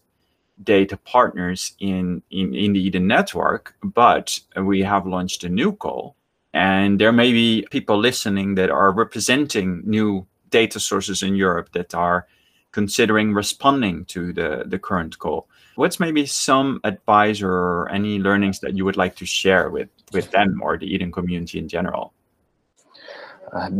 data 0.62 0.96
partners 0.96 1.74
in, 1.78 2.22
in, 2.30 2.54
in 2.54 2.72
the 2.72 2.90
EHDEN 2.90 3.04
network, 3.04 3.76
but 3.82 4.40
we 4.56 4.82
have 4.82 5.06
launched 5.06 5.44
a 5.44 5.48
new 5.48 5.72
call. 5.72 6.16
And 6.52 7.00
there 7.00 7.12
may 7.12 7.32
be 7.32 7.66
people 7.70 7.98
listening 7.98 8.56
that 8.56 8.70
are 8.70 8.92
representing 8.92 9.82
new 9.84 10.26
data 10.50 10.80
sources 10.80 11.22
in 11.22 11.36
Europe 11.36 11.70
that 11.72 11.94
are 11.94 12.26
considering 12.72 13.32
responding 13.32 14.04
to 14.06 14.32
the, 14.32 14.64
the 14.66 14.78
current 14.78 15.18
call. 15.20 15.48
What's 15.76 16.00
maybe 16.00 16.26
some 16.26 16.80
advice 16.82 17.42
or 17.42 17.88
any 17.90 18.18
learnings 18.18 18.58
that 18.60 18.76
you 18.76 18.84
would 18.84 18.96
like 18.96 19.14
to 19.16 19.26
share 19.26 19.70
with, 19.70 19.88
with 20.12 20.32
them 20.32 20.60
or 20.62 20.78
the 20.78 20.86
EHDEN 20.92 21.12
community 21.12 21.58
in 21.58 21.68
general? 21.68 22.12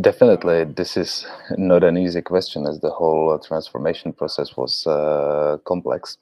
Definitely, 0.00 0.64
this 0.64 0.97
is 0.97 1.26
not 1.57 1.83
an 1.83 1.99
easy 1.99 2.23
question 2.23 2.66
as 2.66 2.81
the 2.81 2.90
whole 2.90 3.33
uh, 3.33 3.38
transformation 3.38 4.12
process 4.12 4.57
was 4.57 4.87
uh, 4.87 5.59
complex. 5.64 6.16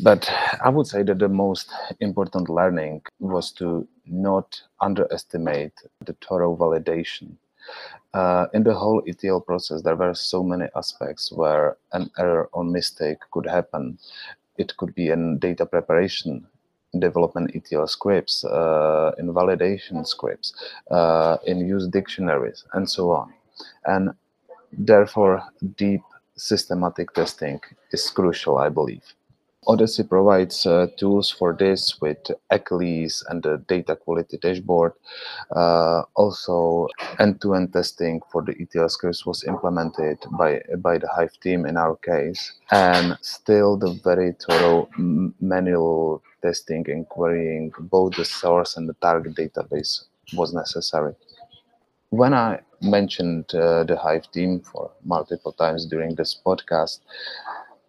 But 0.00 0.30
I 0.64 0.68
would 0.68 0.86
say 0.86 1.02
that 1.02 1.18
the 1.18 1.28
most 1.28 1.72
important 2.00 2.48
learning 2.48 3.02
was 3.18 3.50
to 3.52 3.88
not 4.06 4.60
underestimate 4.80 5.72
the 6.04 6.14
thorough 6.20 6.54
validation 6.54 7.36
uh, 8.14 8.46
in 8.54 8.62
the 8.62 8.74
whole 8.74 9.02
ETL 9.06 9.40
process, 9.40 9.82
there 9.82 9.96
were 9.96 10.14
so 10.14 10.42
many 10.42 10.66
aspects 10.74 11.32
where 11.32 11.76
an 11.92 12.10
error 12.18 12.48
or 12.52 12.64
mistake 12.64 13.18
could 13.30 13.46
happen. 13.46 13.98
It 14.56 14.76
could 14.76 14.94
be 14.94 15.08
in 15.08 15.38
data 15.38 15.66
preparation, 15.66 16.46
development 16.98 17.50
ETL 17.54 17.86
scripts, 17.86 18.44
uh, 18.44 19.12
in 19.18 19.32
validation 19.32 20.06
scripts, 20.06 20.54
uh, 20.90 21.36
in 21.46 21.66
use 21.66 21.86
dictionaries, 21.88 22.64
and 22.72 22.88
so 22.88 23.10
on. 23.10 23.32
And 23.84 24.10
therefore, 24.72 25.42
deep 25.76 26.02
systematic 26.36 27.12
testing 27.12 27.60
is 27.92 28.10
crucial, 28.10 28.58
I 28.58 28.68
believe. 28.68 29.04
OHDSI 29.66 30.08
provides 30.08 30.64
uh, 30.64 30.86
tools 30.96 31.30
for 31.30 31.52
this 31.52 32.00
with 32.00 32.18
Achilles 32.50 33.24
and 33.28 33.42
the 33.42 33.58
data 33.66 33.96
quality 33.96 34.38
dashboard. 34.38 34.92
Uh, 35.54 36.02
also, 36.14 36.86
end-to-end 37.18 37.72
testing 37.72 38.20
for 38.30 38.42
the 38.42 38.54
ETL 38.60 38.88
scripts 38.88 39.26
was 39.26 39.42
implemented 39.44 40.18
by 40.38 40.62
by 40.78 40.98
the 40.98 41.08
Hyve 41.08 41.38
team 41.40 41.66
in 41.66 41.76
our 41.76 41.96
case, 41.96 42.52
and 42.70 43.18
still 43.22 43.76
the 43.76 43.92
very 44.04 44.36
thorough 44.40 44.88
manual 45.40 46.22
testing 46.42 46.88
and 46.88 47.08
querying 47.08 47.72
both 47.80 48.14
the 48.14 48.24
source 48.24 48.76
and 48.76 48.88
the 48.88 48.94
target 48.94 49.34
database 49.34 50.04
was 50.34 50.54
necessary. 50.54 51.14
When 52.10 52.34
I 52.34 52.60
mentioned 52.80 53.52
uh, 53.52 53.82
the 53.82 53.96
Hyve 53.96 54.30
team 54.30 54.60
for 54.60 54.92
multiple 55.04 55.52
times 55.52 55.86
during 55.86 56.14
this 56.14 56.40
podcast, 56.46 57.00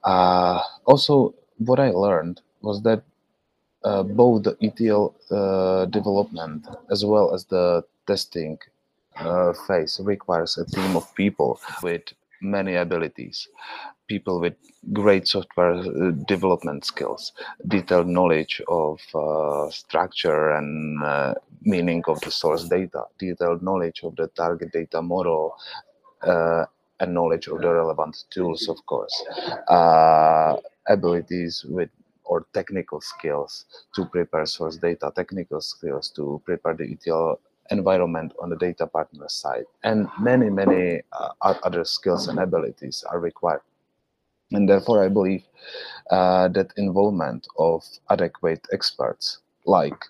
uh, 0.03 0.61
also 0.85 1.35
what 1.57 1.79
I 1.79 1.89
learned 1.89 2.41
was 2.61 2.81
that 2.83 3.03
uh, 3.83 4.03
both 4.03 4.43
the 4.43 4.57
ETL 4.61 5.15
uh, 5.31 5.85
development 5.85 6.67
as 6.91 7.05
well 7.05 7.33
as 7.33 7.45
the 7.45 7.83
testing 8.07 8.57
uh, 9.17 9.53
phase 9.67 9.99
requires 10.03 10.57
a 10.57 10.65
team 10.65 10.95
of 10.95 11.13
people 11.15 11.59
with 11.83 12.03
many 12.41 12.75
abilities 12.75 13.47
people 14.07 14.39
with 14.39 14.53
great 14.93 15.27
software 15.27 15.73
uh, 15.73 16.11
development 16.27 16.85
skills 16.85 17.33
detailed 17.67 18.07
knowledge 18.07 18.61
of 18.67 18.99
uh, 19.15 19.69
structure 19.71 20.51
and 20.51 21.03
uh, 21.03 21.33
meaning 21.61 22.03
of 22.07 22.19
the 22.21 22.31
source 22.31 22.65
data 22.65 23.03
detailed 23.19 23.61
knowledge 23.63 24.01
of 24.03 24.15
the 24.17 24.27
target 24.29 24.71
data 24.71 25.01
model 25.01 25.55
and 26.99 27.13
knowledge 27.13 27.47
of 27.47 27.61
the 27.61 27.71
relevant 27.73 28.15
tools 28.29 28.67
of 28.69 28.77
course 28.85 29.23
abilities 30.87 31.65
with 31.67 31.89
or 32.27 32.45
technical 32.53 32.99
skills 33.01 33.65
to 33.95 34.05
prepare 34.05 34.45
source 34.45 34.77
data, 34.77 35.11
technical 35.15 35.61
skills 35.61 36.09
to 36.09 36.41
prepare 36.45 36.73
the 36.73 36.91
ETL 36.91 37.39
environment 37.71 38.33
on 38.41 38.49
the 38.49 38.55
data 38.55 38.85
partner 38.85 39.27
side, 39.29 39.65
and 39.83 40.07
many, 40.19 40.49
many 40.49 41.01
uh, 41.13 41.53
other 41.63 41.83
skills 41.83 42.27
and 42.27 42.39
abilities 42.39 43.03
are 43.09 43.19
required. 43.19 43.61
And 44.51 44.67
therefore, 44.69 45.03
I 45.03 45.09
believe 45.09 45.43
uh, 46.09 46.47
that 46.49 46.71
involvement 46.77 47.47
of 47.57 47.83
adequate 48.09 48.65
experts 48.71 49.39
like 49.65 50.05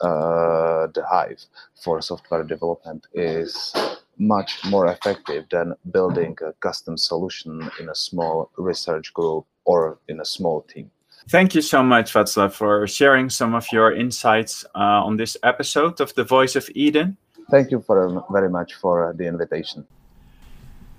uh, 0.00 0.88
the 0.88 1.04
Hyve 1.08 1.46
for 1.80 2.02
software 2.02 2.42
development 2.42 3.06
is 3.14 3.72
much 4.18 4.64
more 4.64 4.88
effective 4.88 5.44
than 5.50 5.74
building 5.92 6.36
a 6.44 6.52
custom 6.54 6.96
solution 6.96 7.70
in 7.78 7.88
a 7.88 7.94
small 7.94 8.50
research 8.56 9.12
group 9.14 9.46
or 9.64 9.98
in 10.08 10.20
a 10.20 10.24
small 10.24 10.62
team. 10.62 10.90
Thank 11.28 11.54
you 11.54 11.62
so 11.62 11.82
much, 11.82 12.12
Václav, 12.12 12.52
for 12.52 12.86
sharing 12.86 13.30
some 13.30 13.54
of 13.54 13.66
your 13.72 13.94
insights 13.94 14.64
uh, 14.74 15.06
on 15.06 15.16
this 15.16 15.36
episode 15.42 16.00
of 16.00 16.14
The 16.14 16.24
Voice 16.24 16.54
of 16.54 16.66
EHDEN. 16.66 17.16
Thank 17.50 17.70
you 17.70 17.80
for, 17.80 18.24
very 18.30 18.50
much 18.50 18.74
for 18.74 19.14
the 19.16 19.26
invitation. 19.26 19.86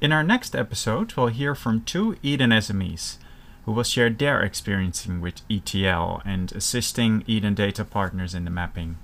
In 0.02 0.12
our 0.12 0.24
next 0.24 0.56
episode, 0.56 1.14
we'll 1.16 1.28
hear 1.28 1.54
from 1.54 1.84
two 1.84 2.16
EHDEN 2.24 2.54
SMEs 2.54 3.18
who 3.66 3.72
will 3.72 3.84
share 3.84 4.10
their 4.10 4.42
experiencing 4.42 5.22
with 5.22 5.42
ETL 5.50 6.22
and 6.26 6.52
assisting 6.54 7.24
EHDEN 7.24 7.56
data 7.56 7.86
partners 7.86 8.34
in 8.34 8.46
the 8.46 8.52
mapping. 8.52 8.98